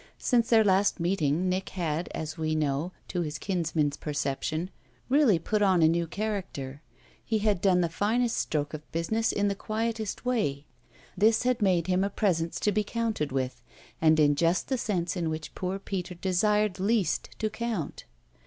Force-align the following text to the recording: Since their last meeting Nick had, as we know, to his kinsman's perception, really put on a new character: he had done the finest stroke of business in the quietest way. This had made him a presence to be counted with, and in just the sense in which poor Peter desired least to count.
Since 0.17 0.49
their 0.49 0.63
last 0.63 0.99
meeting 0.99 1.47
Nick 1.47 1.69
had, 1.69 2.09
as 2.15 2.35
we 2.35 2.55
know, 2.55 2.91
to 3.07 3.21
his 3.21 3.37
kinsman's 3.37 3.97
perception, 3.97 4.71
really 5.09 5.37
put 5.37 5.61
on 5.61 5.83
a 5.83 5.87
new 5.87 6.07
character: 6.07 6.81
he 7.23 7.37
had 7.37 7.61
done 7.61 7.81
the 7.81 7.87
finest 7.87 8.35
stroke 8.35 8.73
of 8.73 8.91
business 8.91 9.31
in 9.31 9.47
the 9.47 9.53
quietest 9.53 10.25
way. 10.25 10.65
This 11.15 11.43
had 11.43 11.61
made 11.61 11.85
him 11.85 12.03
a 12.03 12.09
presence 12.09 12.59
to 12.61 12.71
be 12.71 12.83
counted 12.83 13.31
with, 13.31 13.61
and 14.01 14.19
in 14.19 14.33
just 14.33 14.69
the 14.69 14.77
sense 14.79 15.15
in 15.15 15.29
which 15.29 15.53
poor 15.53 15.77
Peter 15.77 16.15
desired 16.15 16.79
least 16.79 17.35
to 17.37 17.51
count. 17.51 18.05